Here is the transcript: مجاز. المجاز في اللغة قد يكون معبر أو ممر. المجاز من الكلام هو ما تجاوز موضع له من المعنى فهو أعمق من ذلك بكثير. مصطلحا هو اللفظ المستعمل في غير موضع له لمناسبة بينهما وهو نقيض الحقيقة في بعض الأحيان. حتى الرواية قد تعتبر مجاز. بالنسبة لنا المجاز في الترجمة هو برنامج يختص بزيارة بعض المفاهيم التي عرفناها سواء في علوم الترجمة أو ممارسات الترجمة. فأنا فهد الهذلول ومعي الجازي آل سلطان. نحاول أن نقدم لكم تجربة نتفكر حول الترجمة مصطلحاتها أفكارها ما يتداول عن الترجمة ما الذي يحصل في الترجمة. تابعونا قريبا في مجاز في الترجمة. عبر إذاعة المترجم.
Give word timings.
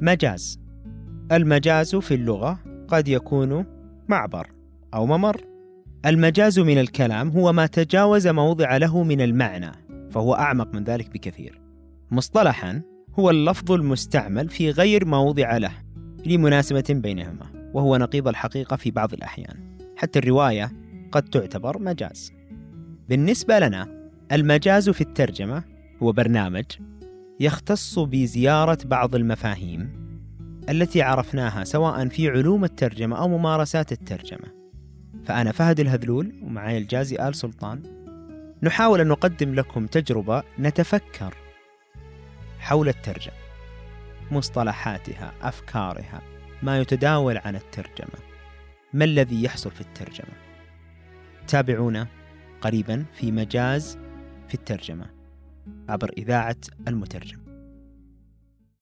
مجاز. 0.00 0.60
المجاز 1.32 1.96
في 1.96 2.14
اللغة 2.14 2.58
قد 2.88 3.08
يكون 3.08 3.64
معبر 4.08 4.46
أو 4.94 5.06
ممر. 5.06 5.40
المجاز 6.06 6.58
من 6.58 6.78
الكلام 6.78 7.30
هو 7.30 7.52
ما 7.52 7.66
تجاوز 7.66 8.28
موضع 8.28 8.76
له 8.76 9.02
من 9.02 9.20
المعنى 9.20 9.72
فهو 10.10 10.34
أعمق 10.34 10.74
من 10.74 10.84
ذلك 10.84 11.10
بكثير. 11.10 11.60
مصطلحا 12.10 12.82
هو 13.18 13.30
اللفظ 13.30 13.72
المستعمل 13.72 14.48
في 14.48 14.70
غير 14.70 15.04
موضع 15.04 15.56
له 15.56 15.72
لمناسبة 16.26 16.84
بينهما 16.90 17.70
وهو 17.74 17.96
نقيض 17.96 18.28
الحقيقة 18.28 18.76
في 18.76 18.90
بعض 18.90 19.12
الأحيان. 19.12 19.78
حتى 19.96 20.18
الرواية 20.18 20.72
قد 21.12 21.22
تعتبر 21.22 21.78
مجاز. 21.78 22.32
بالنسبة 23.08 23.58
لنا 23.58 24.10
المجاز 24.32 24.90
في 24.90 25.00
الترجمة 25.00 25.64
هو 26.02 26.12
برنامج 26.12 26.64
يختص 27.40 27.98
بزيارة 27.98 28.78
بعض 28.84 29.14
المفاهيم 29.14 30.08
التي 30.68 31.02
عرفناها 31.02 31.64
سواء 31.64 32.08
في 32.08 32.28
علوم 32.28 32.64
الترجمة 32.64 33.18
أو 33.18 33.28
ممارسات 33.28 33.92
الترجمة. 33.92 34.58
فأنا 35.24 35.52
فهد 35.52 35.80
الهذلول 35.80 36.40
ومعي 36.42 36.78
الجازي 36.78 37.28
آل 37.28 37.34
سلطان. 37.34 37.82
نحاول 38.62 39.00
أن 39.00 39.08
نقدم 39.08 39.54
لكم 39.54 39.86
تجربة 39.86 40.42
نتفكر 40.58 41.34
حول 42.58 42.88
الترجمة 42.88 43.34
مصطلحاتها 44.30 45.32
أفكارها 45.42 46.22
ما 46.62 46.80
يتداول 46.80 47.38
عن 47.38 47.56
الترجمة 47.56 48.18
ما 48.92 49.04
الذي 49.04 49.42
يحصل 49.42 49.70
في 49.70 49.80
الترجمة. 49.80 50.34
تابعونا 51.48 52.06
قريبا 52.60 53.04
في 53.12 53.32
مجاز 53.32 53.98
في 54.48 54.54
الترجمة. 54.54 55.17
عبر 55.88 56.10
إذاعة 56.18 56.56
المترجم. 56.88 57.47